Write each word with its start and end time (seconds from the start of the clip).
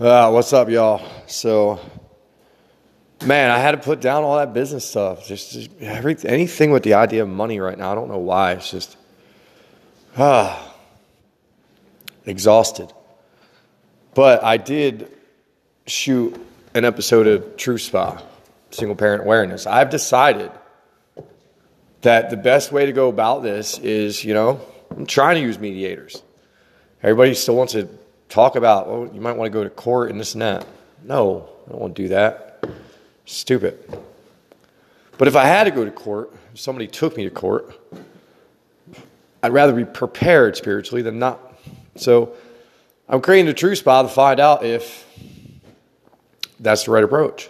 Uh, 0.00 0.28
what's 0.28 0.52
up, 0.52 0.68
y'all? 0.68 1.08
So, 1.28 1.78
man, 3.24 3.52
I 3.52 3.60
had 3.60 3.70
to 3.72 3.76
put 3.76 4.00
down 4.00 4.24
all 4.24 4.38
that 4.38 4.52
business 4.52 4.84
stuff. 4.84 5.24
Just, 5.24 5.52
just 5.52 5.70
every, 5.80 6.16
anything 6.24 6.72
with 6.72 6.82
the 6.82 6.94
idea 6.94 7.22
of 7.22 7.28
money 7.28 7.60
right 7.60 7.78
now. 7.78 7.92
I 7.92 7.94
don't 7.94 8.08
know 8.08 8.18
why. 8.18 8.54
It's 8.54 8.68
just, 8.68 8.96
ah, 10.18 10.74
exhausted. 12.26 12.92
But 14.14 14.42
I 14.42 14.56
did 14.56 15.12
shoot 15.86 16.44
an 16.74 16.84
episode 16.84 17.28
of 17.28 17.56
True 17.56 17.78
Spa, 17.78 18.20
Single 18.72 18.96
Parent 18.96 19.22
Awareness. 19.22 19.64
I've 19.64 19.90
decided 19.90 20.50
that 22.00 22.30
the 22.30 22.36
best 22.36 22.72
way 22.72 22.86
to 22.86 22.92
go 22.92 23.08
about 23.08 23.44
this 23.44 23.78
is, 23.78 24.24
you 24.24 24.34
know, 24.34 24.60
I'm 24.90 25.06
trying 25.06 25.36
to 25.36 25.40
use 25.40 25.60
mediators. 25.60 26.20
Everybody 27.00 27.34
still 27.34 27.54
wants 27.54 27.74
to 27.74 27.88
talk 28.34 28.56
about, 28.56 28.88
oh, 28.88 29.08
you 29.14 29.20
might 29.20 29.36
want 29.36 29.50
to 29.50 29.56
go 29.56 29.62
to 29.62 29.70
court 29.70 30.10
and 30.10 30.18
this 30.18 30.34
and 30.34 30.42
that. 30.42 30.66
No, 31.04 31.48
I 31.66 31.70
don't 31.70 31.80
want 31.80 31.94
to 31.94 32.02
do 32.02 32.08
that. 32.08 32.68
Stupid. 33.26 33.78
But 35.16 35.28
if 35.28 35.36
I 35.36 35.44
had 35.44 35.64
to 35.64 35.70
go 35.70 35.84
to 35.84 35.90
court, 35.92 36.32
if 36.52 36.58
somebody 36.58 36.88
took 36.88 37.16
me 37.16 37.24
to 37.24 37.30
court, 37.30 37.80
I'd 39.40 39.52
rather 39.52 39.72
be 39.72 39.84
prepared 39.84 40.56
spiritually 40.56 41.00
than 41.00 41.20
not. 41.20 41.56
So 41.94 42.34
I'm 43.08 43.20
creating 43.20 43.48
a 43.48 43.54
true 43.54 43.76
spot 43.76 44.08
to 44.08 44.12
find 44.12 44.40
out 44.40 44.64
if 44.64 45.06
that's 46.58 46.84
the 46.84 46.90
right 46.90 47.04
approach. 47.04 47.48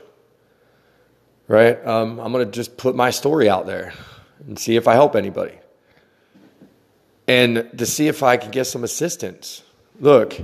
Right? 1.48 1.82
Um, 1.86 2.20
I'm 2.20 2.30
going 2.30 2.44
to 2.44 2.52
just 2.52 2.76
put 2.76 2.94
my 2.94 3.10
story 3.10 3.48
out 3.48 3.64
there 3.64 3.94
and 4.46 4.58
see 4.58 4.76
if 4.76 4.86
I 4.86 4.92
help 4.92 5.16
anybody. 5.16 5.58
And 7.26 7.70
to 7.78 7.86
see 7.86 8.06
if 8.06 8.22
I 8.22 8.36
can 8.36 8.50
get 8.50 8.66
some 8.66 8.84
assistance. 8.84 9.62
Look, 9.98 10.38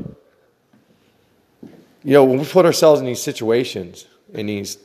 you 2.02 2.12
know, 2.12 2.24
when 2.24 2.38
we 2.38 2.44
put 2.44 2.64
ourselves 2.64 3.00
in 3.00 3.06
these 3.06 3.22
situations, 3.22 4.06
in 4.32 4.46
these 4.46 4.78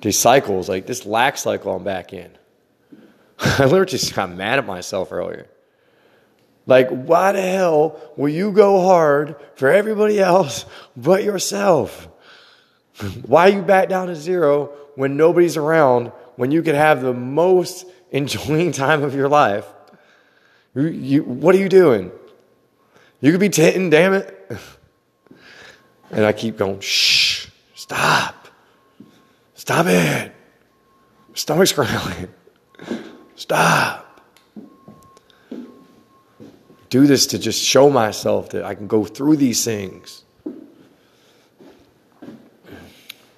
these 0.00 0.18
cycles, 0.18 0.68
like 0.68 0.86
this 0.86 1.06
lack 1.06 1.36
cycle 1.38 1.74
I'm 1.74 1.84
back 1.84 2.12
in, 2.12 2.30
I 3.38 3.64
literally 3.64 3.86
just 3.86 4.14
got 4.14 4.30
mad 4.30 4.58
at 4.58 4.66
myself 4.66 5.12
earlier. 5.12 5.46
Like, 6.66 6.88
why 6.88 7.32
the 7.32 7.42
hell 7.42 8.00
will 8.16 8.28
you 8.28 8.50
go 8.50 8.82
hard 8.82 9.36
for 9.54 9.70
everybody 9.70 10.18
else 10.18 10.66
but 10.96 11.22
yourself? 11.22 12.08
Why 13.26 13.48
you 13.48 13.62
back 13.62 13.88
down 13.88 14.08
to 14.08 14.16
zero 14.16 14.72
when 14.96 15.16
nobody's 15.16 15.56
around, 15.56 16.08
when 16.36 16.50
you 16.50 16.62
could 16.62 16.74
have 16.74 17.02
the 17.02 17.12
most 17.12 17.86
enjoying 18.10 18.72
time 18.72 19.04
of 19.04 19.14
your 19.14 19.28
life? 19.28 19.66
You, 20.74 20.82
you, 20.88 21.22
what 21.22 21.54
are 21.54 21.58
you 21.58 21.68
doing? 21.68 22.10
You 23.20 23.30
could 23.30 23.40
be 23.40 23.48
titting, 23.48 23.90
damn 23.90 24.14
it. 24.14 24.32
And 26.10 26.24
I 26.24 26.32
keep 26.32 26.56
going, 26.56 26.80
shh, 26.80 27.48
stop. 27.74 28.48
Stop 29.54 29.86
it. 29.86 30.32
Stomach's 31.34 31.72
growling. 31.74 32.28
Stop. 33.34 34.02
Do 36.88 37.06
this 37.06 37.26
to 37.28 37.38
just 37.38 37.62
show 37.62 37.90
myself 37.90 38.50
that 38.50 38.64
I 38.64 38.74
can 38.74 38.86
go 38.86 39.04
through 39.04 39.36
these 39.36 39.64
things. 39.64 40.22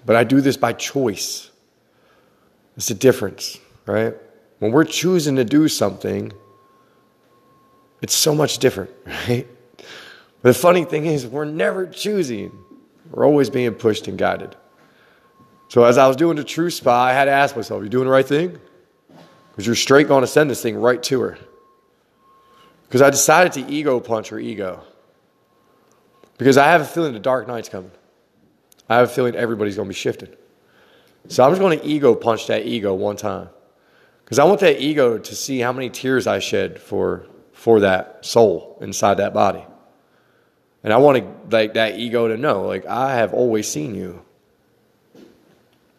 But 0.04 0.16
I 0.16 0.24
do 0.24 0.40
this 0.40 0.56
by 0.56 0.72
choice. 0.72 1.50
It's 2.76 2.90
a 2.90 2.94
difference, 2.94 3.58
right? 3.86 4.14
When 4.58 4.70
we're 4.72 4.84
choosing 4.84 5.36
to 5.36 5.44
do 5.44 5.68
something, 5.68 6.32
it's 8.00 8.14
so 8.14 8.34
much 8.34 8.58
different, 8.58 8.90
right? 9.06 9.46
The 10.42 10.54
funny 10.54 10.84
thing 10.84 11.06
is, 11.06 11.26
we're 11.26 11.44
never 11.44 11.86
choosing. 11.86 12.52
We're 13.10 13.26
always 13.26 13.50
being 13.50 13.74
pushed 13.74 14.06
and 14.08 14.18
guided. 14.18 14.56
So 15.68 15.84
as 15.84 15.98
I 15.98 16.06
was 16.06 16.16
doing 16.16 16.36
the 16.36 16.44
true 16.44 16.70
spa, 16.70 17.04
I 17.04 17.12
had 17.12 17.26
to 17.26 17.30
ask 17.30 17.56
myself, 17.56 17.80
Are 17.80 17.84
you 17.84 17.90
doing 17.90 18.06
the 18.06 18.10
right 18.10 18.26
thing? 18.26 18.58
Because 19.50 19.66
you're 19.66 19.74
straight 19.74 20.08
going 20.08 20.22
to 20.22 20.26
send 20.26 20.50
this 20.50 20.62
thing 20.62 20.76
right 20.76 21.02
to 21.04 21.20
her. 21.20 21.38
Because 22.86 23.02
I 23.02 23.10
decided 23.10 23.52
to 23.54 23.72
ego 23.72 24.00
punch 24.00 24.28
her 24.28 24.38
ego. 24.38 24.82
Because 26.38 26.56
I 26.56 26.68
have 26.68 26.80
a 26.80 26.84
feeling 26.84 27.12
the 27.12 27.18
dark 27.18 27.48
night's 27.48 27.68
coming. 27.68 27.90
I 28.88 28.96
have 28.96 29.10
a 29.10 29.12
feeling 29.12 29.34
everybody's 29.34 29.76
going 29.76 29.86
to 29.86 29.90
be 29.90 29.98
shifted. 29.98 30.38
So 31.26 31.44
I'm 31.44 31.50
just 31.50 31.60
going 31.60 31.78
to 31.78 31.84
ego 31.84 32.14
punch 32.14 32.46
that 32.46 32.64
ego 32.64 32.94
one 32.94 33.16
time. 33.16 33.50
Because 34.24 34.38
I 34.38 34.44
want 34.44 34.60
that 34.60 34.80
ego 34.80 35.18
to 35.18 35.34
see 35.34 35.58
how 35.58 35.72
many 35.72 35.90
tears 35.90 36.26
I 36.26 36.38
shed 36.38 36.78
for, 36.78 37.26
for 37.52 37.80
that 37.80 38.24
soul 38.24 38.78
inside 38.80 39.14
that 39.14 39.34
body. 39.34 39.64
And 40.84 40.92
I 40.92 40.96
want 40.98 41.18
to, 41.18 41.56
like 41.56 41.74
that 41.74 41.98
ego 41.98 42.28
to 42.28 42.36
know, 42.36 42.62
like 42.62 42.86
I 42.86 43.16
have 43.16 43.34
always 43.34 43.68
seen 43.68 43.94
you. 43.94 44.24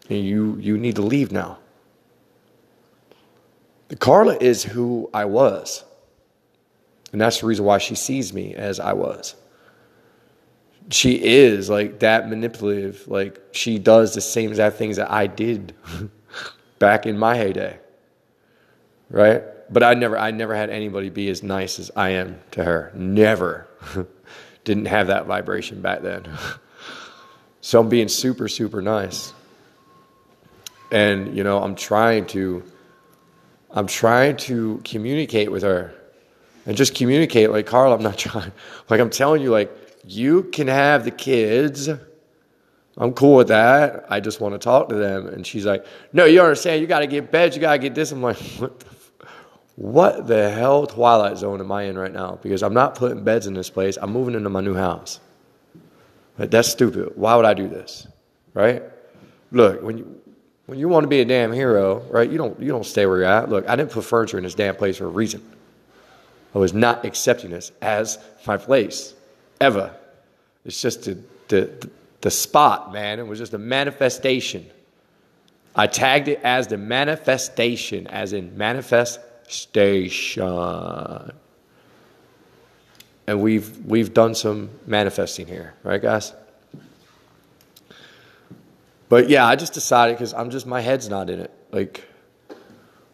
And 0.09 0.25
you 0.25 0.57
you 0.59 0.77
need 0.77 0.95
to 0.95 1.03
leave 1.03 1.31
now. 1.31 1.59
Carla 3.99 4.37
is 4.37 4.63
who 4.63 5.09
I 5.13 5.25
was. 5.25 5.83
And 7.11 7.19
that's 7.19 7.41
the 7.41 7.47
reason 7.47 7.65
why 7.65 7.79
she 7.79 7.95
sees 7.95 8.33
me 8.33 8.53
as 8.53 8.79
I 8.79 8.93
was. 8.93 9.35
She 10.91 11.23
is 11.23 11.69
like 11.69 11.99
that 11.99 12.29
manipulative. 12.29 13.07
Like 13.07 13.39
she 13.51 13.77
does 13.77 14.13
the 14.15 14.21
same 14.21 14.49
exact 14.49 14.77
things 14.77 14.97
that 14.97 15.11
I 15.11 15.27
did 15.27 15.73
back 16.79 17.05
in 17.05 17.17
my 17.17 17.35
heyday. 17.35 17.79
Right? 19.09 19.43
But 19.71 19.83
I 19.83 19.93
never 19.93 20.17
I 20.17 20.31
never 20.31 20.55
had 20.55 20.69
anybody 20.69 21.09
be 21.09 21.29
as 21.29 21.43
nice 21.43 21.79
as 21.79 21.91
I 21.95 22.09
am 22.09 22.39
to 22.51 22.63
her. 22.63 22.91
Never. 22.95 23.67
Didn't 24.69 24.85
have 24.85 25.07
that 25.07 25.25
vibration 25.25 25.81
back 25.81 26.03
then. 26.03 26.29
so 27.61 27.79
I'm 27.79 27.89
being 27.89 28.07
super, 28.07 28.47
super 28.47 28.83
nice. 28.83 29.33
And, 30.91 31.35
you 31.35 31.43
know, 31.43 31.63
I'm 31.63 31.73
trying 31.73 32.27
to 32.27 32.61
I'm 33.71 33.87
trying 33.87 34.37
to 34.37 34.79
communicate 34.83 35.51
with 35.51 35.63
her 35.63 35.95
and 36.67 36.77
just 36.77 36.93
communicate 36.93 37.49
like 37.49 37.65
Carl, 37.65 37.91
I'm 37.91 38.03
not 38.03 38.15
trying 38.19 38.51
like 38.91 38.99
I'm 38.99 39.09
telling 39.09 39.41
you 39.41 39.49
like 39.49 39.75
you 40.05 40.43
can 40.43 40.67
have 40.67 41.03
the 41.03 41.09
kids. 41.09 41.89
I'm 42.95 43.13
cool 43.13 43.37
with 43.37 43.47
that. 43.47 44.05
I 44.07 44.19
just 44.19 44.39
want 44.39 44.53
to 44.53 44.59
talk 44.59 44.89
to 44.89 44.95
them. 44.95 45.29
And 45.29 45.47
she's 45.47 45.65
like, 45.65 45.83
No, 46.13 46.25
you 46.25 46.41
understand, 46.41 46.79
you 46.79 46.85
gotta 46.85 47.07
get 47.07 47.31
beds, 47.31 47.55
you 47.55 47.61
gotta 47.61 47.79
get 47.79 47.95
this. 47.95 48.11
I'm 48.11 48.21
like, 48.21 48.37
what 48.59 48.79
the 48.81 48.85
what 49.79 50.27
the 50.27 50.51
hell 50.51 50.85
twilight 50.85 51.37
zone 51.37 51.61
am 51.61 51.71
I 51.71 51.83
in 51.83 51.97
right 51.97 52.11
now? 52.11 52.37
Because 52.41 52.63
I'm 52.63 52.73
not 52.73 52.95
putting 52.95 53.23
beds 53.23 53.47
in 53.47 53.53
this 53.53 53.69
place. 53.69 53.97
I'm 54.01 54.11
moving 54.11 54.35
into 54.35 54.49
my 54.49 54.59
new 54.59 54.73
house. 54.73 55.21
But 56.35 56.51
that's 56.51 56.67
stupid. 56.67 57.13
Why 57.15 57.37
would 57.37 57.45
I 57.45 57.53
do 57.53 57.69
this? 57.69 58.05
Right? 58.53 58.83
Look, 59.53 59.81
when 59.81 59.97
you 59.97 60.21
when 60.65 60.79
you 60.79 60.89
want 60.89 61.05
to 61.05 61.07
be 61.07 61.21
a 61.21 61.25
damn 61.25 61.53
hero, 61.53 61.99
right, 62.09 62.29
you 62.29 62.37
don't 62.37 62.59
you 62.59 62.67
don't 62.67 62.85
stay 62.85 63.05
where 63.05 63.19
you're 63.19 63.25
at. 63.25 63.47
Look, 63.47 63.69
I 63.69 63.77
didn't 63.77 63.91
put 63.91 64.03
furniture 64.03 64.37
in 64.37 64.43
this 64.43 64.53
damn 64.53 64.75
place 64.75 64.97
for 64.97 65.05
a 65.05 65.09
reason. 65.09 65.41
I 66.53 66.57
was 66.57 66.73
not 66.73 67.05
accepting 67.05 67.51
this 67.51 67.71
as 67.81 68.19
my 68.45 68.57
place. 68.57 69.13
Ever. 69.61 69.95
It's 70.65 70.81
just 70.81 71.05
the, 71.05 71.17
the, 71.47 71.89
the 72.19 72.31
spot, 72.31 72.91
man. 72.91 73.19
It 73.19 73.27
was 73.27 73.39
just 73.39 73.53
a 73.53 73.57
manifestation. 73.57 74.69
I 75.73 75.87
tagged 75.87 76.27
it 76.27 76.41
as 76.43 76.67
the 76.67 76.77
manifestation, 76.77 78.07
as 78.07 78.33
in 78.33 78.57
manifest 78.57 79.21
station. 79.49 81.31
And 83.27 83.41
we've 83.41 83.85
we've 83.85 84.13
done 84.13 84.33
some 84.33 84.69
manifesting 84.87 85.45
here, 85.47 85.75
right, 85.83 86.01
guys? 86.01 86.33
But 89.09 89.29
yeah, 89.29 89.45
I 89.45 89.55
just 89.55 89.73
decided 89.73 90.15
because 90.15 90.33
I'm 90.33 90.49
just 90.49 90.65
my 90.65 90.81
head's 90.81 91.09
not 91.09 91.29
in 91.29 91.39
it. 91.39 91.51
Like 91.71 92.03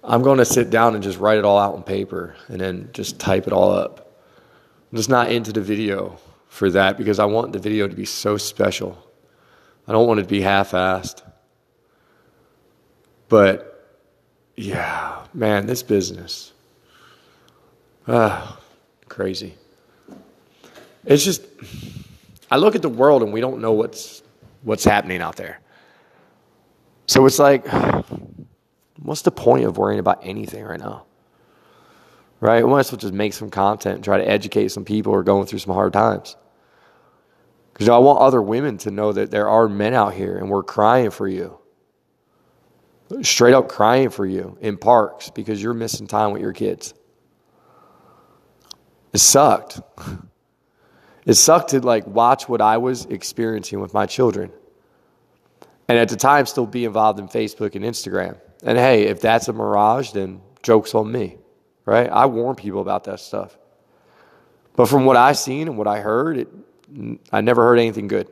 I'm 0.04 0.22
going 0.22 0.38
to 0.38 0.46
sit 0.46 0.70
down 0.70 0.94
and 0.94 1.04
just 1.04 1.18
write 1.20 1.38
it 1.38 1.46
all 1.46 1.58
out 1.58 1.74
on 1.74 1.84
paper 1.84 2.36
and 2.48 2.62
then 2.62 2.90
just 2.94 3.20
type 3.20 3.48
it 3.48 3.54
all 3.54 3.72
up. 3.72 4.14
I'm 4.92 4.98
just 4.98 5.10
not 5.10 5.32
into 5.32 5.52
the 5.52 5.62
video 5.62 6.18
for 6.48 6.70
that 6.70 6.98
because 6.98 7.18
I 7.20 7.26
want 7.26 7.54
the 7.54 7.60
video 7.60 7.88
to 7.88 7.96
be 7.96 8.06
so 8.06 8.38
special. 8.38 8.98
I 9.88 9.92
don't 9.92 10.08
want 10.08 10.20
it 10.20 10.24
to 10.24 10.30
be 10.30 10.42
half-assed. 10.42 11.22
But 13.28 13.75
yeah, 14.56 15.26
man, 15.34 15.66
this 15.66 15.84
business. 15.84 16.54
Ah, 18.08 18.60
crazy. 19.10 19.56
It's 21.06 21.24
just 21.24 21.44
I 22.50 22.58
look 22.58 22.76
at 22.76 22.82
the 22.82 22.90
world 22.90 23.24
and 23.24 23.34
we 23.34 23.42
don't 23.42 23.62
know 23.62 23.74
what's 23.74 24.24
what's 24.64 24.84
happening 24.84 25.22
out 25.22 25.36
there. 25.36 25.60
So 27.08 27.26
it's 27.26 27.40
like 27.40 27.68
what's 29.02 29.22
the 29.24 29.32
point 29.32 29.66
of 29.66 29.78
worrying 29.78 30.00
about 30.00 30.20
anything 30.24 30.64
right 30.64 30.80
now? 30.80 31.06
Right? 32.40 32.64
We 32.64 32.70
might 32.70 32.82
as 32.82 32.92
well 32.92 33.00
just 33.00 33.14
make 33.14 33.34
some 33.34 33.50
content 33.50 33.96
and 33.96 34.04
try 34.04 34.18
to 34.18 34.28
educate 34.28 34.70
some 34.70 34.86
people 34.86 35.12
who 35.12 35.20
are 35.20 35.24
going 35.24 35.48
through 35.48 35.60
some 35.60 35.74
hard 35.74 35.94
times. 35.94 36.36
Because 37.74 37.90
I 37.90 37.98
want 37.98 38.20
other 38.20 38.42
women 38.42 38.78
to 38.80 38.92
know 38.92 39.12
that 39.12 39.32
there 39.32 39.50
are 39.50 39.68
men 39.68 39.94
out 39.94 40.14
here 40.14 40.38
and 40.38 40.50
we're 40.50 40.64
crying 40.64 41.12
for 41.12 41.28
you 41.28 41.58
straight 43.22 43.54
up 43.54 43.70
crying 43.70 44.10
for 44.10 44.26
you 44.26 44.58
in 44.62 44.78
parks 44.78 45.30
because 45.30 45.62
you're 45.62 45.74
missing 45.74 46.08
time 46.08 46.32
with 46.32 46.42
your 46.42 46.54
kids. 46.54 46.94
It 49.14 49.20
sucked. 49.20 49.80
It 51.26 51.34
sucked 51.34 51.72
to 51.72 51.80
like 51.80 52.06
watch 52.06 52.48
what 52.48 52.62
I 52.62 52.78
was 52.78 53.06
experiencing 53.06 53.80
with 53.80 53.96
my 53.96 54.06
children. 54.06 54.52
And 55.88 55.98
at 55.98 56.10
the 56.10 56.16
time, 56.16 56.46
still 56.46 56.68
be 56.68 56.86
involved 56.86 57.20
in 57.20 57.28
Facebook 57.28 57.76
and 57.76 57.84
Instagram. 57.84 58.38
And 58.64 58.78
hey, 58.78 59.04
if 59.04 59.22
that's 59.22 59.48
a 59.48 59.54
mirage, 59.54 60.12
then 60.12 60.42
joke's 60.64 60.94
on 60.94 61.12
me, 61.12 61.38
right? 61.86 62.10
I 62.10 62.28
warn 62.28 62.56
people 62.56 62.82
about 62.82 63.06
that 63.06 63.20
stuff. 63.20 63.58
But 64.76 64.88
from 64.88 65.06
what 65.06 65.18
I've 65.18 65.38
seen 65.38 65.68
and 65.68 65.78
what 65.78 65.88
I 65.88 66.00
heard, 66.00 66.38
it, 66.38 66.48
I 67.32 67.42
never 67.42 67.64
heard 67.64 67.80
anything 67.80 68.08
good. 68.08 68.30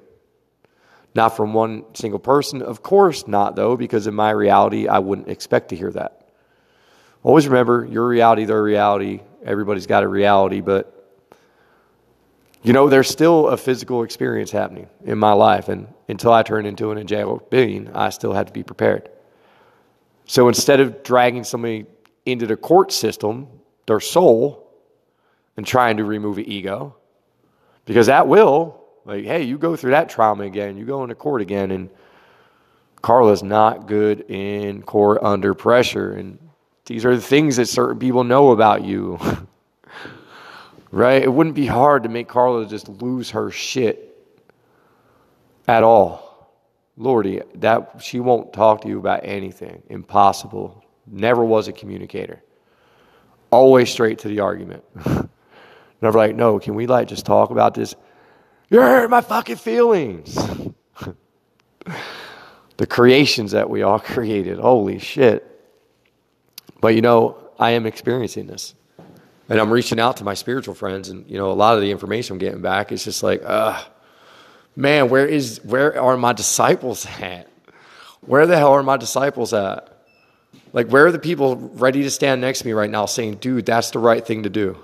Not 1.16 1.38
from 1.38 1.54
one 1.54 1.86
single 1.94 2.20
person. 2.20 2.62
Of 2.62 2.82
course 2.82 3.28
not, 3.28 3.56
though, 3.56 3.78
because 3.78 4.08
in 4.08 4.14
my 4.14 4.32
reality, 4.32 4.88
I 4.88 5.00
wouldn't 5.00 5.30
expect 5.30 5.70
to 5.70 5.76
hear 5.76 5.92
that. 5.92 6.28
Always 7.22 7.48
remember 7.48 7.86
your 7.86 8.08
reality, 8.08 8.46
their 8.46 8.62
reality. 8.62 9.22
Everybody's 9.46 9.88
got 9.88 10.04
a 10.04 10.08
reality, 10.08 10.62
but 10.62 10.90
you 12.64 12.72
know, 12.72 12.88
there's 12.88 13.10
still 13.10 13.50
a 13.50 13.58
physical 13.58 14.04
experience 14.04 14.50
happening 14.50 14.88
in 15.04 15.18
my 15.18 15.34
life. 15.34 15.68
And 15.68 15.88
until 16.08 16.32
I 16.32 16.44
turn 16.44 16.66
into 16.66 16.92
an 16.92 16.98
angelic 16.98 17.50
being, 17.50 17.90
I 17.94 18.10
still 18.10 18.34
had 18.34 18.48
to 18.48 18.54
be 18.54 18.64
prepared. 18.64 19.10
So 20.26 20.48
instead 20.48 20.80
of 20.80 21.04
dragging 21.04 21.44
somebody 21.44 21.86
into 22.26 22.48
the 22.48 22.56
court 22.56 22.94
system, 22.94 23.48
their 23.86 24.00
soul, 24.00 24.72
and 25.58 25.68
trying 25.68 25.98
to 25.98 26.06
remove 26.06 26.40
ego, 26.40 26.96
because 27.86 28.08
that 28.08 28.28
will, 28.28 28.83
like, 29.06 29.26
hey, 29.26 29.44
you 29.44 29.58
go 29.58 29.76
through 29.76 29.92
that 29.92 30.10
trauma 30.10 30.44
again, 30.44 30.78
you 30.78 30.86
go 30.86 31.04
into 31.04 31.16
court 31.16 31.42
again, 31.42 31.72
and 31.72 31.90
Carla's 33.02 33.44
not 33.44 33.88
good 33.88 34.22
in 34.30 34.82
court 34.82 35.22
under 35.22 35.54
pressure. 35.54 36.14
And 36.14 36.40
these 36.86 37.06
are 37.06 37.16
the 37.16 37.22
things 37.22 37.58
that 37.58 37.68
certain 37.68 38.00
people 38.00 38.24
know 38.24 38.52
about 38.52 38.84
you. 38.84 39.20
right? 40.92 41.24
It 41.24 41.34
wouldn't 41.34 41.56
be 41.56 41.66
hard 41.66 42.04
to 42.04 42.10
make 42.10 42.28
Carla 42.28 42.66
just 42.68 42.88
lose 42.88 43.32
her 43.32 43.50
shit 43.52 44.16
at 45.68 45.84
all. 45.84 46.54
Lordy, 46.96 47.42
that 47.56 48.02
she 48.02 48.20
won't 48.20 48.54
talk 48.54 48.82
to 48.82 48.88
you 48.88 49.00
about 49.00 49.22
anything. 49.24 49.82
Impossible. 49.90 50.86
Never 51.08 51.44
was 51.44 51.68
a 51.68 51.74
communicator. 51.74 52.44
Always 53.50 53.90
straight 53.90 54.20
to 54.20 54.28
the 54.28 54.40
argument. 54.40 54.84
Never 56.02 56.18
like, 56.18 56.36
no, 56.36 56.60
can 56.60 56.76
we 56.76 56.86
like 56.86 57.08
just 57.08 57.26
talk 57.26 57.50
about 57.50 57.74
this? 57.74 57.96
You're 58.74 58.82
hurting 58.82 59.12
my 59.12 59.22
fucking 59.22 59.58
feelings. 59.58 60.34
the 62.78 62.88
creations 62.88 63.52
that 63.52 63.70
we 63.70 63.84
all 63.84 64.00
created. 64.14 64.58
Holy 64.58 64.98
shit. 64.98 65.48
But 66.82 66.96
you 66.96 67.04
know, 67.04 67.38
I 67.60 67.70
am 67.72 67.86
experiencing 67.86 68.48
this. 68.48 68.74
And 69.48 69.60
I'm 69.60 69.72
reaching 69.72 70.00
out 70.00 70.18
to 70.18 70.24
my 70.24 70.34
spiritual 70.34 70.74
friends, 70.74 71.10
and 71.10 71.30
you 71.30 71.38
know, 71.38 71.52
a 71.52 71.54
lot 71.54 71.76
of 71.76 71.82
the 71.82 71.92
information 71.92 72.34
I'm 72.34 72.40
getting 72.40 72.64
back 72.64 72.92
is 72.92 73.04
just 73.04 73.22
like, 73.22 73.44
uh, 73.46 73.80
man, 74.76 75.08
where 75.08 75.28
is 75.28 75.64
where 75.64 76.02
are 76.02 76.18
my 76.18 76.34
disciples 76.34 77.06
at? 77.22 77.48
Where 78.22 78.48
the 78.48 78.58
hell 78.58 78.72
are 78.74 78.82
my 78.82 78.98
disciples 78.98 79.54
at? 79.54 79.88
Like, 80.72 80.88
where 80.88 81.06
are 81.06 81.12
the 81.12 81.20
people 81.20 81.58
ready 81.58 82.02
to 82.02 82.10
stand 82.10 82.42
next 82.42 82.62
to 82.62 82.66
me 82.66 82.74
right 82.74 82.90
now 82.90 83.06
saying, 83.06 83.36
dude, 83.36 83.68
that's 83.68 83.92
the 83.92 84.00
right 84.00 84.26
thing 84.26 84.42
to 84.44 84.50
do? 84.50 84.80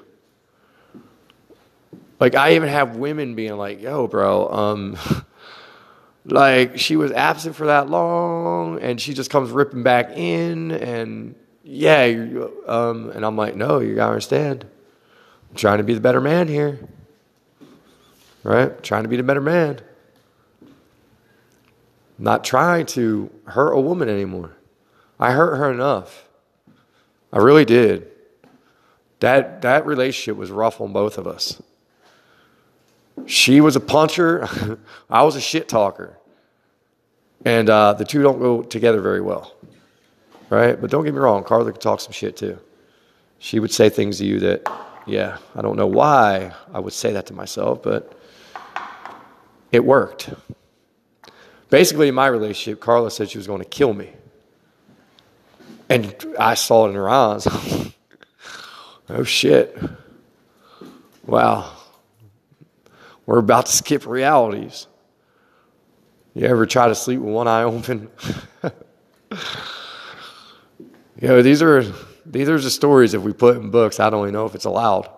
Like, 2.20 2.36
I 2.36 2.54
even 2.56 2.70
have 2.70 2.98
women 2.98 3.36
being 3.36 3.58
like, 3.58 3.82
yo, 3.82 4.08
bro, 4.08 4.50
um, 4.50 4.98
like, 6.26 6.78
she 6.78 6.96
was 6.96 7.12
absent 7.12 7.56
for 7.56 7.68
that 7.68 7.90
long 7.90 8.80
and 8.82 9.00
she 9.00 9.14
just 9.14 9.30
comes 9.30 9.52
ripping 9.52 9.84
back 9.84 10.12
in 10.18 10.72
and 10.72 11.36
yeah, 11.64 12.06
um, 12.68 13.12
and 13.12 13.24
I'm 13.24 13.38
like, 13.38 13.56
no, 13.56 13.80
you 13.80 13.96
gotta 13.96 14.10
understand. 14.10 14.66
I'm 15.50 15.56
trying 15.56 15.78
to 15.78 15.84
be 15.84 15.94
the 15.94 16.00
better 16.00 16.20
man 16.20 16.48
here. 16.48 16.80
Right? 18.44 18.82
Trying 18.82 19.04
to 19.04 19.10
be 19.10 19.18
the 19.18 19.24
better 19.24 19.42
man. 19.42 19.80
Not 22.18 22.44
trying 22.44 22.86
to 22.88 23.30
hurt 23.46 23.72
a 23.72 23.80
woman 23.80 24.10
anymore. 24.10 24.58
I 25.20 25.32
hurt 25.32 25.58
her 25.58 25.72
enough. 25.72 26.28
I 27.32 27.38
really 27.38 27.66
did. 27.66 28.10
That 29.20 29.62
that 29.62 29.86
relationship 29.86 30.38
was 30.38 30.50
rough 30.50 30.82
on 30.82 30.92
both 30.92 31.18
of 31.18 31.28
us. 31.28 31.62
She 33.26 33.62
was 33.62 33.76
a 33.76 33.80
puncher, 33.80 34.80
I 35.10 35.24
was 35.24 35.36
a 35.36 35.42
shit 35.42 35.68
talker. 35.68 36.18
And 37.46 37.70
uh, 37.70 37.94
the 37.94 38.04
two 38.04 38.22
don't 38.22 38.40
go 38.40 38.64
together 38.64 39.00
very 39.00 39.22
well 39.22 39.56
right? 40.50 40.80
But 40.80 40.90
don't 40.90 41.04
get 41.04 41.14
me 41.14 41.20
wrong, 41.20 41.44
Carla 41.44 41.72
could 41.72 41.82
talk 41.82 42.02
some 42.02 42.12
shit 42.12 42.38
too. 42.38 42.60
She 43.40 43.60
would 43.60 43.72
say 43.72 43.90
things 43.90 44.18
to 44.18 44.26
you 44.26 44.40
that, 44.42 44.70
yeah, 45.06 45.38
I 45.56 45.62
don't 45.62 45.78
know 45.78 45.88
why 45.88 46.54
I 46.74 46.80
would 46.80 46.94
say 46.94 47.14
that 47.14 47.28
to 47.28 47.34
myself, 47.34 47.82
but 47.82 48.14
it 49.72 49.86
worked. 49.86 50.32
Basically, 51.70 52.08
in 52.08 52.16
my 52.16 52.28
relationship, 52.28 52.82
Carla 52.82 53.12
said 53.12 53.30
she 53.30 53.38
was 53.38 53.48
going 53.48 53.62
to 53.62 53.68
kill 53.68 53.94
me. 53.94 54.12
And 55.88 56.16
I 56.38 56.56
saw 56.56 56.86
it 56.86 56.90
in 56.90 56.96
her 56.96 57.10
eyes. 57.10 57.48
oh, 59.10 59.24
shit. 59.24 59.78
Wow. 61.26 61.72
We're 63.30 63.38
about 63.38 63.68
to 63.68 63.72
skip 63.72 64.08
realities. 64.08 64.88
You 66.34 66.48
ever 66.48 66.66
try 66.66 66.88
to 66.88 66.96
sleep 66.96 67.20
with 67.20 67.32
one 67.32 67.48
eye 67.48 67.62
open? 67.62 68.10
You 71.22 71.28
know, 71.28 71.42
these 71.42 71.62
are 71.62 71.84
these 72.26 72.48
are 72.48 72.58
the 72.58 72.70
stories 72.70 73.14
if 73.14 73.22
we 73.22 73.34
put 73.34 73.58
in 73.58 73.72
books. 73.72 74.00
I 74.00 74.10
don't 74.10 74.22
even 74.22 74.34
know 74.34 74.46
if 74.46 74.56
it's 74.56 74.64
allowed 74.64 75.10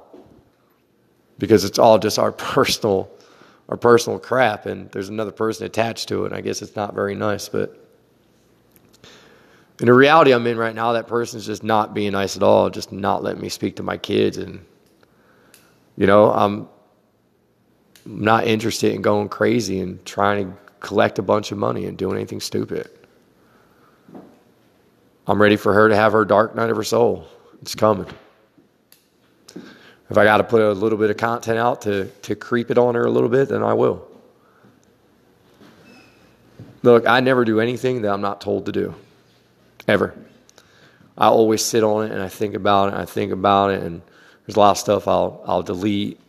because 1.38 1.64
it's 1.64 1.78
all 1.78 2.00
just 2.00 2.18
our 2.18 2.32
personal 2.54 3.08
our 3.70 3.78
personal 3.78 4.18
crap, 4.18 4.66
and 4.66 4.92
there's 4.92 5.10
another 5.10 5.32
person 5.32 5.68
attached 5.68 6.08
to 6.10 6.24
it. 6.24 6.32
And 6.32 6.36
I 6.36 6.42
guess 6.42 6.64
it's 6.64 6.76
not 6.76 6.96
very 6.96 7.14
nice, 7.14 7.48
but 7.48 7.78
in 9.80 9.86
the 9.86 9.94
reality 9.94 10.32
I'm 10.34 10.48
in 10.48 10.58
right 10.58 10.74
now, 10.74 10.94
that 10.94 11.08
person's 11.08 11.46
just 11.46 11.64
not 11.64 11.94
being 11.94 12.14
nice 12.14 12.36
at 12.36 12.42
all, 12.42 12.72
just 12.72 12.92
not 12.92 13.22
letting 13.22 13.42
me 13.42 13.50
speak 13.50 13.76
to 13.76 13.84
my 13.84 13.98
kids, 13.98 14.38
and 14.38 14.66
you 15.96 16.08
know, 16.08 16.34
I'm 16.34 16.68
not 18.06 18.46
interested 18.46 18.94
in 18.94 19.02
going 19.02 19.30
crazy 19.30 19.80
and 19.80 20.04
trying 20.06 20.52
to 20.52 20.58
collect 20.80 21.20
a 21.20 21.22
bunch 21.22 21.52
of 21.52 21.58
money 21.58 21.86
and 21.86 21.98
doing 21.98 22.16
anything 22.16 22.40
stupid. 22.40 22.90
I'm 25.28 25.42
ready 25.42 25.56
for 25.56 25.74
her 25.74 25.88
to 25.88 25.96
have 25.96 26.14
her 26.14 26.26
dark 26.26 26.56
night 26.56 26.70
of 26.70 26.78
her 26.78 26.84
soul. 26.84 27.28
It's 27.62 27.76
coming. 27.76 28.08
If 30.10 30.18
I 30.18 30.26
got 30.26 30.38
to 30.38 30.44
put 30.44 30.62
a 30.62 30.74
little 30.74 30.98
bit 30.98 31.10
of 31.10 31.18
content 31.18 31.58
out 31.58 31.84
to, 31.84 32.06
to 32.24 32.36
creep 32.36 32.70
it 32.70 32.78
on 32.78 32.96
her 32.96 33.06
a 33.06 33.10
little 33.12 33.30
bit, 33.30 33.50
then 33.50 33.64
I 33.64 33.74
will. 33.74 34.06
Look, 36.84 37.08
I 37.08 37.20
never 37.20 37.46
do 37.46 37.62
anything 37.62 38.02
that 38.02 38.12
I'm 38.12 38.22
not 38.22 38.42
told 38.42 38.66
to 38.66 38.72
do, 38.72 38.96
ever. 39.88 40.16
I 41.18 41.28
always 41.28 41.64
sit 41.64 41.84
on 41.84 42.06
it 42.06 42.12
and 42.12 42.22
I 42.22 42.28
think 42.28 42.56
about 42.56 42.90
it. 42.90 42.94
And 42.94 43.02
I 43.02 43.06
think 43.06 43.32
about 43.32 43.72
it, 43.72 43.84
and 43.84 44.02
there's 44.46 44.56
a 44.56 44.60
lot 44.60 44.72
of 44.72 44.78
stuff 44.80 45.08
I'll 45.08 45.42
I'll 45.46 45.64
delete. 45.64 46.20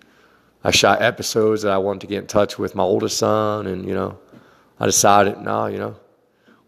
I 0.65 0.71
shot 0.71 1.03
episodes 1.03 1.63
that 1.63 1.73
I 1.73 1.79
wanted 1.79 2.01
to 2.03 2.07
get 2.07 2.19
in 2.19 2.27
touch 2.27 2.59
with 2.59 2.75
my 2.75 2.85
oldest 2.85 3.19
son, 3.19 3.67
and 3.67 3.87
you 3.87 3.95
know, 3.95 4.19
I 4.79 4.87
decided, 4.87 5.39
no, 5.39 5.67
you 5.67 5.79
know, 5.79 5.97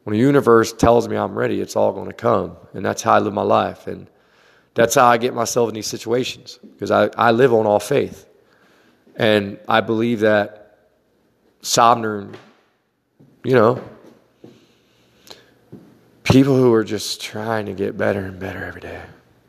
when 0.05 0.15
the 0.15 0.21
universe 0.21 0.73
tells 0.73 1.09
me 1.09 1.17
I'm 1.17 1.37
ready, 1.37 1.61
it's 1.61 1.77
all 1.77 1.93
going 1.93 2.07
to 2.07 2.15
come. 2.15 2.57
And 2.75 2.85
that's 2.85 3.03
how 3.03 3.15
I 3.15 3.19
live 3.19 3.33
my 3.33 3.43
life. 3.43 3.87
And 3.87 4.07
that's 4.75 4.95
how 4.95 5.07
I 5.07 5.17
get 5.17 5.35
myself 5.35 5.69
in 5.69 5.75
these 5.75 5.87
situations 5.87 6.59
because 6.63 6.91
I, 6.91 7.09
I 7.17 7.33
live 7.33 7.53
on 7.53 7.67
all 7.67 7.81
faith. 7.81 8.27
And 9.17 9.59
I 9.67 9.81
believe 9.81 10.21
that 10.21 10.79
Sobner, 11.63 12.35
you 13.43 13.55
know, 13.55 13.83
people 16.23 16.57
who 16.57 16.73
are 16.75 16.85
just 16.85 17.23
trying 17.23 17.67
to 17.67 17.73
get 17.73 17.97
better 17.97 18.21
and 18.21 18.39
better 18.39 18.63
every 18.65 18.83
day, 18.83 19.01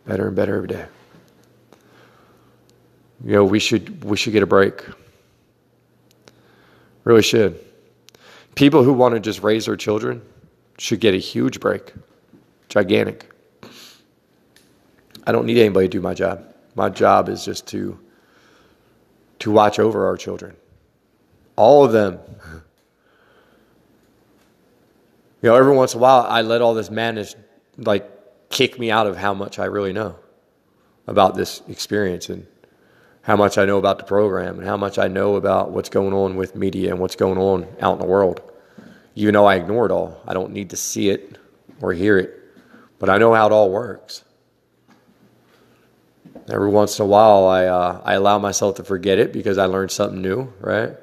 better 0.05 0.27
and 0.27 0.35
better 0.35 0.55
every 0.55 0.69
day. 0.69 0.85
You 3.23 3.33
know, 3.33 3.45
we 3.45 3.59
should 3.59 4.03
we 4.03 4.17
should 4.17 4.33
get 4.33 4.43
a 4.43 4.47
break. 4.47 4.83
Really 7.03 7.21
should. 7.21 7.59
People 8.55 8.83
who 8.83 8.93
want 8.93 9.13
to 9.13 9.19
just 9.19 9.43
raise 9.43 9.65
their 9.65 9.75
children 9.75 10.21
should 10.77 10.99
get 10.99 11.13
a 11.13 11.17
huge 11.17 11.59
break. 11.59 11.93
Gigantic. 12.69 13.31
I 15.27 15.31
don't 15.31 15.45
need 15.45 15.57
anybody 15.57 15.87
to 15.87 15.91
do 15.91 16.01
my 16.01 16.13
job. 16.13 16.43
My 16.75 16.89
job 16.89 17.29
is 17.29 17.45
just 17.45 17.67
to 17.67 17.97
to 19.39 19.51
watch 19.51 19.79
over 19.79 20.07
our 20.07 20.17
children. 20.17 20.55
All 21.55 21.85
of 21.85 21.91
them. 21.91 22.19
You 25.41 25.51
know, 25.51 25.57
every 25.57 25.75
once 25.75 25.93
in 25.93 25.99
a 25.99 26.01
while 26.01 26.25
I 26.27 26.41
let 26.41 26.63
all 26.63 26.73
this 26.73 26.89
madness 26.89 27.35
like 27.77 28.09
kick 28.49 28.79
me 28.79 28.89
out 28.89 29.05
of 29.05 29.15
how 29.15 29.35
much 29.35 29.59
I 29.59 29.65
really 29.65 29.93
know 29.93 30.15
about 31.05 31.35
this 31.35 31.61
experience 31.67 32.29
and 32.29 32.47
how 33.25 33.35
much 33.35 33.57
I 33.57 33.65
know 33.65 33.77
about 33.77 33.97
the 33.97 34.05
program 34.05 34.59
and 34.59 34.67
how 34.67 34.77
much 34.77 34.97
I 34.97 35.07
know 35.07 35.35
about 35.35 35.71
what's 35.71 35.89
going 35.89 36.13
on 36.13 36.35
with 36.35 36.55
media 36.55 36.91
and 36.91 36.99
what's 36.99 37.15
going 37.15 37.37
on 37.37 37.67
out 37.81 37.93
in 37.93 37.99
the 37.99 38.05
world 38.05 38.41
even 39.15 39.33
though 39.33 39.45
I 39.45 39.55
ignore 39.55 39.85
it 39.85 39.91
all. 39.91 40.21
I 40.27 40.33
don't 40.33 40.51
need 40.51 40.69
to 40.71 40.77
see 40.77 41.09
it 41.09 41.37
or 41.81 41.93
hear 41.93 42.17
it, 42.17 42.37
but 42.99 43.09
I 43.09 43.17
know 43.17 43.33
how 43.33 43.47
it 43.47 43.51
all 43.51 43.71
works. 43.71 44.23
Every 46.49 46.69
once 46.69 46.99
in 46.99 47.05
a 47.05 47.07
while, 47.07 47.47
I 47.47 47.65
uh, 47.65 48.01
I 48.03 48.13
allow 48.13 48.37
myself 48.37 48.75
to 48.75 48.83
forget 48.83 49.17
it 49.17 49.33
because 49.33 49.57
I 49.57 49.65
learned 49.65 49.89
something 49.89 50.21
new, 50.21 50.53
right? 50.59 50.95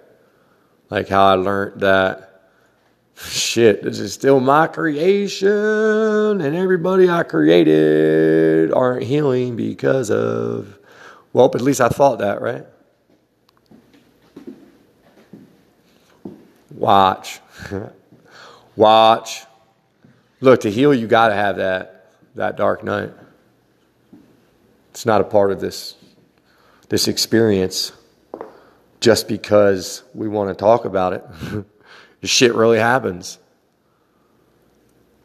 Like 0.89 1.09
how 1.09 1.25
I 1.25 1.35
learned 1.35 1.81
that 1.81 2.51
shit, 3.17 3.83
this 3.83 3.99
is 3.99 4.13
still 4.13 4.39
my 4.39 4.69
creation, 4.69 5.49
and 5.49 6.55
everybody 6.55 7.09
I 7.09 7.25
created 7.25 8.73
aren't 8.73 9.03
healing 9.03 9.57
because 9.57 10.11
of. 10.11 10.79
Well, 11.33 11.47
at 11.47 11.61
least 11.61 11.81
I 11.81 11.89
thought 11.89 12.19
that, 12.19 12.43
right? 12.43 12.67
Watch. 16.71 17.41
Watch. 18.77 19.45
Look, 20.41 20.61
to 20.63 20.71
heal, 20.71 20.93
you 20.93 21.07
got 21.07 21.29
to 21.29 21.35
have 21.35 21.57
that, 21.57 22.13
that 22.35 22.57
dark 22.57 22.83
night. 22.83 23.13
It's 24.91 25.07
not 25.07 25.21
a 25.21 25.25
part 25.25 25.53
of 25.53 25.61
this, 25.61 25.95
this 26.89 27.09
experience 27.09 27.93
just 29.01 29.27
because 29.27 30.03
we 30.15 30.29
want 30.29 30.51
to 30.51 30.55
talk 30.55 30.85
about 30.85 31.13
it. 31.13 31.25
shit 32.29 32.55
really 32.55 32.79
happens. 32.79 33.39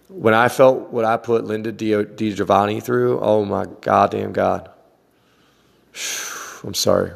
When 0.10 0.34
I 0.34 0.48
felt 0.48 0.90
what 0.90 1.06
I 1.06 1.18
put 1.18 1.44
Linda 1.44 1.72
Di 1.72 2.32
Giovanni 2.32 2.80
through, 2.80 3.20
oh 3.20 3.44
my 3.44 3.66
goddamn 3.82 4.32
God. 4.32 4.70
I'm 6.64 6.74
sorry. 6.74 7.12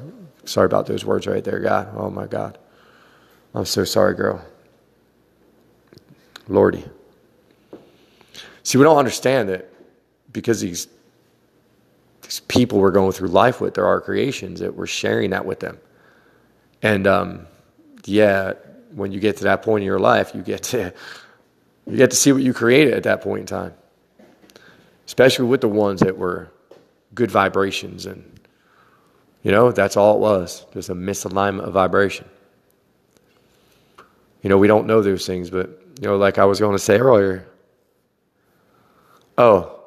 Sorry 0.45 0.65
about 0.65 0.87
those 0.87 1.05
words 1.05 1.27
right 1.27 1.43
there, 1.43 1.59
God. 1.59 1.89
Oh 1.95 2.09
my 2.09 2.25
God. 2.25 2.57
I'm 3.53 3.65
so 3.65 3.83
sorry, 3.83 4.15
girl. 4.15 4.43
Lordy. 6.47 6.83
See, 8.63 8.77
we 8.77 8.83
don't 8.83 8.97
understand 8.97 9.49
that 9.49 9.69
because 10.31 10.61
these 10.61 10.87
these 12.23 12.39
people 12.41 12.79
we're 12.79 12.91
going 12.91 13.11
through 13.11 13.29
life 13.29 13.59
with, 13.59 13.73
they're 13.73 13.85
our 13.85 14.01
creations, 14.01 14.59
that 14.59 14.75
we're 14.75 14.87
sharing 14.87 15.31
that 15.31 15.45
with 15.45 15.59
them. 15.59 15.79
And 16.81 17.07
um, 17.07 17.47
yeah, 18.05 18.53
when 18.93 19.11
you 19.11 19.19
get 19.19 19.37
to 19.37 19.43
that 19.45 19.63
point 19.63 19.81
in 19.81 19.85
your 19.85 19.99
life, 19.99 20.33
you 20.33 20.41
get 20.41 20.63
to 20.63 20.93
you 21.87 21.97
get 21.97 22.11
to 22.11 22.15
see 22.15 22.31
what 22.31 22.43
you 22.43 22.53
created 22.53 22.93
at 22.93 23.03
that 23.03 23.21
point 23.21 23.41
in 23.41 23.45
time. 23.45 23.73
Especially 25.05 25.45
with 25.45 25.61
the 25.61 25.67
ones 25.67 25.99
that 26.01 26.17
were 26.17 26.51
good 27.13 27.29
vibrations 27.29 28.05
and 28.05 28.39
you 29.43 29.51
know, 29.51 29.71
that's 29.71 29.97
all 29.97 30.15
it 30.15 30.19
was. 30.19 30.65
Just 30.73 30.89
a 30.89 30.95
misalignment 30.95 31.63
of 31.63 31.73
vibration. 31.73 32.27
You 34.41 34.49
know, 34.49 34.57
we 34.57 34.67
don't 34.67 34.87
know 34.87 35.01
those 35.01 35.25
things, 35.25 35.49
but 35.49 35.69
you 35.99 36.07
know, 36.07 36.17
like 36.17 36.37
I 36.37 36.45
was 36.45 36.59
going 36.59 36.73
to 36.73 36.79
say 36.79 36.97
earlier. 36.97 37.47
Oh, 39.37 39.79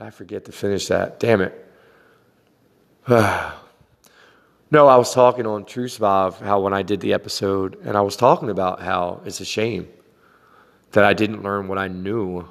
I 0.00 0.10
forget 0.10 0.44
to 0.46 0.52
finish 0.52 0.88
that? 0.88 1.20
Damn 1.20 1.40
it. 1.40 1.58
no, 3.08 3.52
I 4.72 4.96
was 4.96 5.12
talking 5.12 5.46
on 5.46 5.64
True 5.64 5.88
Survive 5.88 6.38
how 6.38 6.60
when 6.60 6.72
I 6.72 6.82
did 6.82 7.00
the 7.00 7.12
episode, 7.12 7.78
and 7.84 7.96
I 7.96 8.00
was 8.00 8.16
talking 8.16 8.48
about 8.48 8.80
how 8.80 9.20
it's 9.24 9.40
a 9.40 9.44
shame 9.44 9.88
that 10.92 11.04
I 11.04 11.14
didn't 11.14 11.42
learn 11.42 11.68
what 11.68 11.78
I 11.78 11.88
knew 11.88 12.46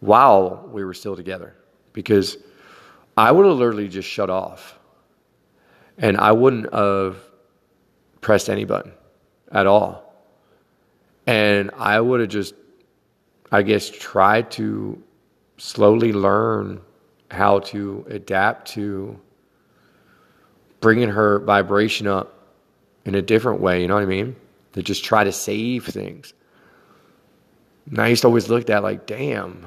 while 0.00 0.68
we 0.70 0.84
were 0.84 0.94
still 0.94 1.16
together, 1.16 1.54
because 1.92 2.36
I 3.16 3.32
would 3.32 3.46
have 3.46 3.56
literally 3.56 3.88
just 3.88 4.08
shut 4.08 4.28
off, 4.28 4.78
and 5.98 6.16
I 6.16 6.32
wouldn't 6.32 6.72
have 6.72 7.16
pressed 8.20 8.48
any 8.48 8.64
button 8.64 8.92
at 9.52 9.66
all. 9.66 10.02
And 11.26 11.70
I 11.76 12.00
would 12.00 12.20
have 12.20 12.28
just, 12.28 12.54
I 13.50 13.62
guess, 13.62 13.88
tried 13.88 14.50
to 14.52 15.02
slowly 15.56 16.12
learn 16.12 16.80
how 17.30 17.60
to 17.60 18.04
adapt 18.08 18.72
to 18.72 19.18
bringing 20.80 21.08
her 21.08 21.38
vibration 21.40 22.06
up 22.06 22.46
in 23.04 23.14
a 23.14 23.22
different 23.22 23.60
way. 23.60 23.80
You 23.80 23.88
know 23.88 23.94
what 23.94 24.02
I 24.02 24.06
mean? 24.06 24.36
To 24.72 24.82
just 24.82 25.04
try 25.04 25.24
to 25.24 25.32
save 25.32 25.86
things. 25.86 26.34
And 27.90 27.98
I 28.00 28.08
used 28.08 28.22
to 28.22 28.28
always 28.28 28.48
look 28.48 28.62
at 28.62 28.66
that 28.68 28.82
like, 28.82 29.06
damn. 29.06 29.66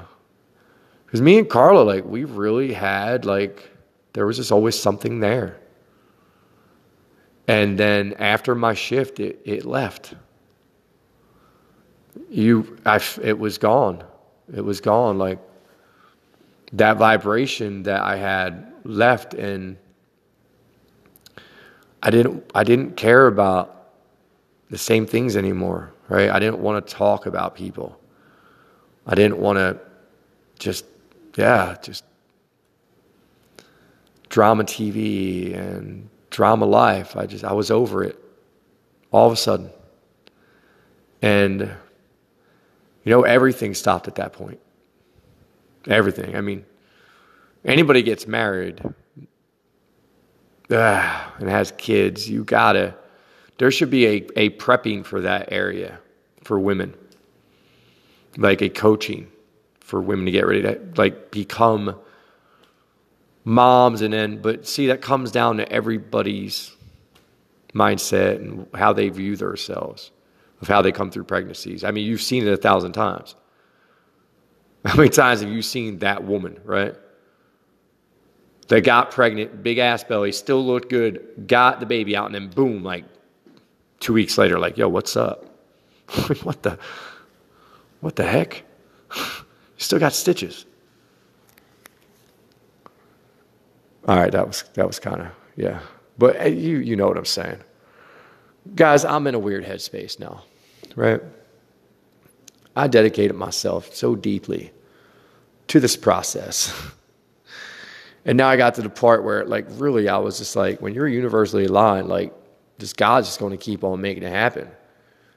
Because 1.06 1.22
me 1.22 1.38
and 1.38 1.48
Carla, 1.48 1.82
like, 1.82 2.04
we 2.04 2.24
really 2.24 2.72
had, 2.72 3.24
like, 3.24 3.70
there 4.12 4.26
was 4.26 4.36
just 4.36 4.52
always 4.52 4.78
something 4.78 5.20
there. 5.20 5.58
And 7.48 7.76
then 7.78 8.14
after 8.18 8.54
my 8.54 8.74
shift, 8.74 9.18
it, 9.18 9.40
it 9.44 9.64
left. 9.64 10.14
You 12.30 12.78
I, 12.86 13.00
it 13.22 13.38
was 13.38 13.58
gone. 13.58 14.04
It 14.54 14.60
was 14.60 14.80
gone. 14.80 15.18
Like 15.18 15.40
that 16.72 16.98
vibration 16.98 17.82
that 17.84 18.02
i 18.02 18.14
had 18.14 18.70
left 18.84 19.32
and 19.32 19.78
i 22.02 22.10
didn't 22.10 22.44
i 22.54 22.62
didn't 22.62 22.94
care 22.94 23.26
about 23.26 23.88
the 24.68 24.76
same 24.76 25.06
things 25.06 25.34
anymore 25.34 25.94
right? 26.08 26.30
I 26.30 26.38
didn't 26.38 26.58
want 26.58 26.84
to 26.86 26.94
talk 26.94 27.26
about 27.26 27.54
people. 27.54 27.98
I 29.06 29.14
didn't 29.14 29.38
want 29.38 29.58
to 29.58 29.78
just 30.58 30.84
yeah 31.36 31.76
just 31.80 32.04
drama 34.28 34.64
tv 34.64 35.56
and 35.56 36.08
drama 36.38 36.66
life 36.66 37.16
i 37.16 37.26
just 37.26 37.44
i 37.44 37.52
was 37.52 37.70
over 37.70 38.04
it 38.04 38.16
all 39.10 39.26
of 39.26 39.32
a 39.32 39.36
sudden 39.36 39.70
and 41.22 41.70
you 43.04 43.14
know, 43.14 43.22
everything 43.22 43.74
stopped 43.74 44.06
at 44.06 44.16
that 44.16 44.34
point. 44.34 44.60
Everything. 45.86 46.36
I 46.36 46.42
mean, 46.42 46.66
anybody 47.64 48.02
gets 48.02 48.26
married 48.26 48.82
uh, 50.70 51.30
and 51.38 51.48
has 51.48 51.72
kids, 51.78 52.28
you 52.28 52.44
gotta, 52.44 52.94
there 53.56 53.70
should 53.70 53.88
be 53.88 54.06
a, 54.06 54.26
a 54.36 54.50
prepping 54.50 55.06
for 55.06 55.22
that 55.22 55.50
area 55.50 55.98
for 56.44 56.60
women, 56.60 56.94
like 58.36 58.60
a 58.60 58.68
coaching 58.68 59.30
for 59.80 60.02
women 60.02 60.26
to 60.26 60.30
get 60.30 60.46
ready 60.46 60.60
to 60.60 60.78
like 60.96 61.30
become 61.30 61.96
moms 63.48 64.02
and 64.02 64.12
then 64.12 64.42
but 64.42 64.66
see 64.66 64.88
that 64.88 65.00
comes 65.00 65.30
down 65.30 65.56
to 65.56 65.72
everybody's 65.72 66.76
mindset 67.74 68.36
and 68.36 68.66
how 68.74 68.92
they 68.92 69.08
view 69.08 69.36
themselves 69.36 70.10
of 70.60 70.68
how 70.68 70.82
they 70.82 70.92
come 70.92 71.10
through 71.10 71.24
pregnancies. 71.24 71.82
I 71.82 71.90
mean, 71.90 72.04
you've 72.04 72.20
seen 72.20 72.46
it 72.46 72.52
a 72.52 72.58
thousand 72.58 72.92
times. 72.92 73.34
How 74.84 74.96
many 74.96 75.08
times 75.08 75.40
have 75.40 75.50
you 75.50 75.62
seen 75.62 75.98
that 75.98 76.24
woman, 76.24 76.60
right? 76.64 76.94
That 78.68 78.82
got 78.82 79.10
pregnant, 79.10 79.62
big 79.62 79.78
ass 79.78 80.04
belly, 80.04 80.32
still 80.32 80.64
looked 80.64 80.90
good, 80.90 81.44
got 81.46 81.80
the 81.80 81.86
baby 81.86 82.16
out, 82.16 82.26
and 82.26 82.34
then 82.34 82.48
boom, 82.48 82.82
like 82.82 83.04
two 84.00 84.12
weeks 84.12 84.36
later, 84.36 84.58
like, 84.58 84.76
yo, 84.76 84.88
what's 84.88 85.16
up? 85.16 85.44
what 86.42 86.62
the 86.62 86.78
what 88.00 88.16
the 88.16 88.24
heck? 88.24 88.62
you 89.16 89.22
still 89.78 89.98
got 89.98 90.12
stitches. 90.12 90.66
All 94.08 94.16
right, 94.16 94.32
that 94.32 94.46
was 94.46 94.64
that 94.72 94.86
was 94.86 94.98
kind 94.98 95.20
of 95.20 95.28
yeah. 95.54 95.80
But 96.16 96.40
uh, 96.40 96.44
you 96.46 96.78
you 96.78 96.96
know 96.96 97.06
what 97.06 97.18
I'm 97.18 97.26
saying. 97.26 97.58
Guys, 98.74 99.04
I'm 99.04 99.26
in 99.26 99.34
a 99.34 99.38
weird 99.38 99.66
headspace 99.66 100.18
now, 100.18 100.44
right? 100.96 101.20
I 102.74 102.86
dedicated 102.86 103.36
myself 103.36 103.94
so 103.94 104.16
deeply 104.16 104.72
to 105.66 105.78
this 105.78 105.94
process. 105.94 106.72
and 108.24 108.38
now 108.38 108.48
I 108.48 108.56
got 108.56 108.74
to 108.76 108.82
the 108.82 108.90
part 108.90 109.24
where, 109.24 109.44
like, 109.44 109.66
really, 109.72 110.08
I 110.08 110.18
was 110.18 110.38
just 110.38 110.54
like, 110.54 110.80
when 110.80 110.94
you're 110.94 111.08
universally 111.08 111.64
aligned, 111.64 112.08
like, 112.08 112.32
just 112.78 112.96
God's 112.96 113.26
just 113.26 113.40
going 113.40 113.50
to 113.50 113.56
keep 113.56 113.84
on 113.84 114.00
making 114.00 114.22
it 114.22 114.30
happen. 114.30 114.68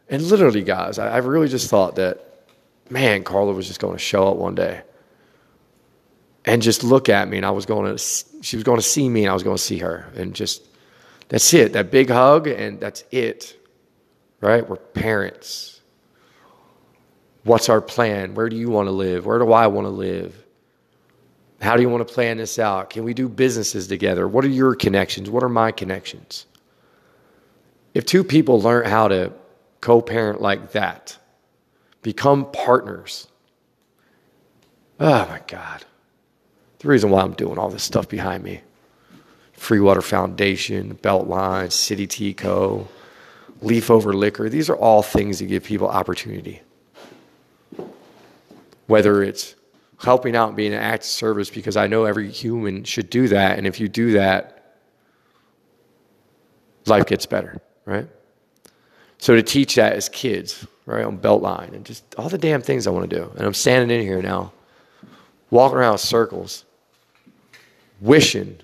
And 0.10 0.22
literally, 0.22 0.62
guys, 0.62 1.00
I, 1.00 1.16
I 1.16 1.18
really 1.18 1.48
just 1.48 1.70
thought 1.70 1.96
that, 1.96 2.46
man, 2.90 3.24
Carla 3.24 3.54
was 3.54 3.66
just 3.68 3.80
going 3.80 3.94
to 3.96 4.00
show 4.00 4.28
up 4.28 4.38
one 4.38 4.56
day 4.56 4.82
and 6.46 6.62
just 6.62 6.84
look 6.84 7.10
at 7.10 7.28
me, 7.28 7.38
and 7.38 7.46
I 7.46 7.52
was 7.52 7.66
going 7.66 7.96
to, 7.96 8.04
she 8.42 8.56
was 8.56 8.64
going 8.64 8.80
to 8.80 8.86
see 8.86 9.08
me, 9.08 9.24
and 9.24 9.30
I 9.30 9.34
was 9.34 9.44
going 9.44 9.58
to 9.58 9.62
see 9.62 9.80
her, 9.80 10.12
and 10.16 10.34
just 10.34 10.64
that's 11.30 11.54
it. 11.54 11.74
That 11.74 11.92
big 11.92 12.10
hug, 12.10 12.48
and 12.48 12.80
that's 12.80 13.04
it. 13.12 13.58
Right? 14.42 14.68
We're 14.68 14.78
parents. 14.78 15.80
What's 17.44 17.70
our 17.70 17.82
plan? 17.82 18.36
Where 18.36 18.50
do 18.50 18.56
you 18.56 18.70
want 18.70 18.88
to 18.88 18.92
live? 18.92 19.26
Where 19.26 19.40
do 19.40 19.52
I 19.52 19.68
want 19.68 19.86
to 19.86 19.92
live? 19.92 20.36
How 21.62 21.76
do 21.76 21.84
you 21.84 21.90
want 21.90 22.08
to 22.08 22.12
plan 22.12 22.38
this 22.38 22.58
out? 22.58 22.90
Can 22.90 23.04
we 23.04 23.14
do 23.14 23.30
businesses 23.30 23.88
together? 23.88 24.28
What 24.28 24.44
are 24.44 24.50
your 24.50 24.76
connections? 24.76 25.30
What 25.30 25.44
are 25.44 25.50
my 25.50 25.72
connections? 25.72 26.48
If 27.94 28.06
two 28.06 28.24
people 28.24 28.60
learn 28.62 28.86
how 28.86 29.08
to 29.10 29.32
co 29.80 30.02
parent 30.02 30.42
like 30.42 30.72
that, 30.72 31.18
become 32.02 32.52
partners, 32.52 33.28
oh 35.00 35.28
my 35.28 35.42
God. 35.48 35.86
The 36.82 36.88
reason 36.88 37.12
why 37.12 37.22
I'm 37.22 37.34
doing 37.34 37.60
all 37.60 37.70
this 37.70 37.84
stuff 37.84 38.10
behind 38.10 38.44
me. 38.44 38.62
Free 39.54 39.80
Water 39.80 40.02
Foundation, 40.02 40.96
Beltline, 40.96 41.72
City 41.72 42.08
Tico, 42.08 42.88
Leaf 43.62 43.92
Over 43.92 44.14
Liquor. 44.14 44.50
These 44.50 44.70
are 44.70 44.76
all 44.76 45.04
things 45.04 45.38
that 45.38 45.46
give 45.46 45.64
people 45.64 45.88
opportunity. 45.88 46.62
Whether 48.88 49.22
it's 49.22 49.56
helping 50.00 50.36
out 50.36 50.48
and 50.48 50.58
being 50.58 50.74
an 50.74 50.80
act 50.80 51.04
of 51.04 51.10
service 51.10 51.52
because 51.52 51.78
I 51.78 51.86
know 51.86 52.06
every 52.06 52.32
human 52.32 52.84
should 52.84 53.12
do 53.12 53.28
that. 53.28 53.60
And 53.60 53.68
if 53.68 53.80
you 53.80 53.88
do 53.88 54.14
that, 54.14 54.78
life 56.88 57.06
gets 57.06 57.28
better, 57.28 57.62
right? 57.86 58.08
So 59.20 59.36
to 59.36 59.44
teach 59.44 59.76
that 59.76 59.94
as 59.94 60.10
kids, 60.10 60.66
right, 60.88 61.06
on 61.06 61.20
Beltline 61.20 61.74
and 61.74 61.86
just 61.86 62.04
all 62.16 62.30
the 62.30 62.40
damn 62.40 62.64
things 62.64 62.88
I 62.88 62.90
want 62.90 63.08
to 63.08 63.16
do. 63.16 63.32
And 63.36 63.46
I'm 63.46 63.54
standing 63.54 63.96
in 63.96 64.04
here 64.04 64.24
now, 64.24 64.52
walking 65.52 65.78
around 65.78 66.00
circles, 66.00 66.66
wishing 68.02 68.60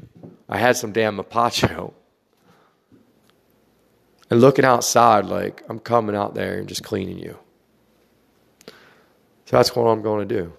I 0.50 0.58
had 0.58 0.76
some 0.76 0.92
damn 0.92 1.18
mapacho. 1.18 1.94
And 4.30 4.42
looking 4.42 4.66
outside 4.66 5.26
like 5.26 5.64
I'm 5.70 5.80
coming 5.80 6.16
out 6.16 6.36
there 6.36 6.58
and 6.58 6.68
just 6.68 6.84
cleaning 6.84 7.18
you. 7.18 7.38
So 9.46 9.56
that's 9.56 9.74
what 9.74 9.86
I'm 9.86 10.02
going 10.02 10.28
to 10.28 10.36
do. 10.36 10.54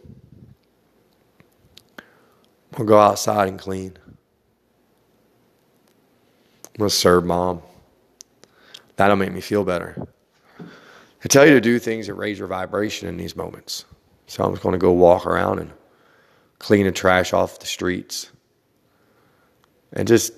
I'll 2.79 2.87
go 2.87 2.99
outside 2.99 3.49
and 3.49 3.59
clean. 3.59 3.99
I'm 4.09 4.17
going 6.79 6.89
to 6.89 6.95
serve 6.95 7.27
mom. 7.27 7.61
That'll 8.97 9.17
make 9.17 9.33
me 9.33 9.43
feel 9.43 9.65
better. 9.65 10.09
I 10.61 11.29
tell 11.29 11.45
you 11.45 11.53
to 11.53 11.61
do 11.61 11.79
things 11.79 12.07
that 12.07 12.15
raise 12.15 12.39
your 12.39 12.49
vibration 12.49 13.09
in 13.09 13.17
these 13.17 13.37
moments. 13.37 13.85
So 14.27 14.45
I'm 14.45 14.53
just 14.53 14.63
going 14.63 14.75
to 14.75 14.79
go 14.79 14.93
walk 14.93 15.27
around 15.27 15.59
and 15.59 15.73
clean 16.59 16.87
the 16.87 16.93
trash 16.93 17.33
off 17.33 17.59
the 17.59 17.67
streets 17.67 18.31
and 19.93 20.07
just 20.07 20.33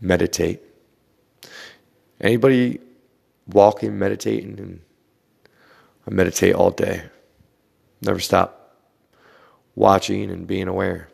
meditate. 0.00 0.60
Anybody 2.20 2.80
walking, 3.46 3.98
meditating, 3.98 4.58
and 4.58 4.80
I 6.06 6.10
meditate 6.10 6.54
all 6.54 6.70
day. 6.70 7.02
Never 8.00 8.20
stop 8.20 8.76
watching 9.74 10.30
and 10.30 10.46
being 10.46 10.68
aware. 10.68 11.08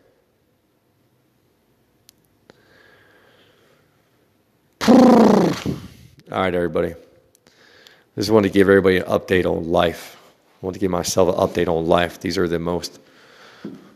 All 6.34 6.40
right, 6.40 6.54
everybody. 6.54 6.92
I 6.92 8.20
just 8.20 8.30
want 8.30 8.44
to 8.44 8.50
give 8.50 8.68
everybody 8.68 8.96
an 8.98 9.04
update 9.04 9.44
on 9.44 9.70
life. 9.70 10.16
I 10.62 10.66
want 10.66 10.74
to 10.74 10.80
give 10.80 10.90
myself 10.90 11.28
an 11.28 11.34
update 11.34 11.68
on 11.68 11.86
life. 11.86 12.20
These 12.20 12.38
are 12.38 12.48
the 12.48 12.58
most 12.58 12.98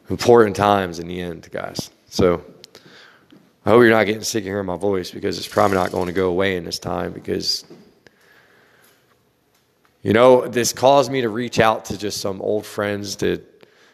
important 0.08 0.56
times 0.56 0.98
in 0.98 1.08
the 1.08 1.20
end, 1.20 1.48
guys. 1.50 1.90
So 2.08 2.44
I 3.64 3.70
hope 3.70 3.82
you're 3.82 3.90
not 3.90 4.06
getting 4.06 4.22
sick 4.22 4.42
of 4.42 4.46
hearing 4.46 4.66
my 4.66 4.76
voice 4.76 5.10
because 5.10 5.38
it's 5.38 5.48
probably 5.48 5.76
not 5.76 5.92
going 5.92 6.06
to 6.06 6.12
go 6.12 6.28
away 6.28 6.56
in 6.56 6.64
this 6.64 6.78
time 6.78 7.12
because, 7.12 7.64
you 10.02 10.12
know, 10.12 10.46
this 10.46 10.72
caused 10.72 11.12
me 11.12 11.20
to 11.20 11.28
reach 11.28 11.60
out 11.60 11.86
to 11.86 11.98
just 11.98 12.20
some 12.20 12.40
old 12.40 12.64
friends 12.64 13.16
to 13.16 13.42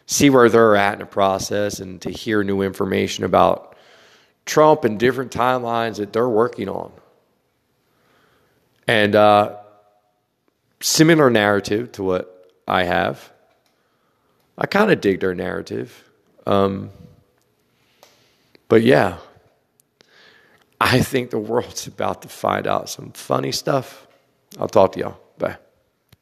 see 0.05 0.29
where 0.29 0.49
they're 0.49 0.75
at 0.75 0.93
in 0.93 0.99
the 0.99 1.05
process 1.05 1.79
and 1.79 2.01
to 2.03 2.09
hear 2.09 2.43
new 2.43 2.61
information 2.61 3.23
about 3.23 3.75
Trump 4.45 4.85
and 4.85 4.99
different 4.99 5.31
timelines 5.31 5.97
that 5.97 6.13
they're 6.13 6.29
working 6.29 6.69
on. 6.69 6.91
And 8.87 9.15
uh, 9.15 9.57
similar 10.79 11.29
narrative 11.29 11.91
to 11.93 12.03
what 12.03 12.53
I 12.67 12.83
have. 12.83 13.31
I 14.57 14.67
kind 14.67 14.91
of 14.91 15.01
dig 15.01 15.19
their 15.19 15.35
narrative. 15.35 16.03
Um, 16.45 16.91
but 18.67 18.81
yeah, 18.83 19.17
I 20.79 21.01
think 21.01 21.31
the 21.31 21.39
world's 21.39 21.87
about 21.95 22.21
to 22.23 22.29
find 22.29 22.67
out 22.67 22.89
some 22.89 23.11
funny 23.11 23.51
stuff. 23.51 24.07
I'll 24.59 24.67
talk 24.67 24.93
to 24.93 24.99
y'all. 24.99 25.19
Bye. 25.37 25.57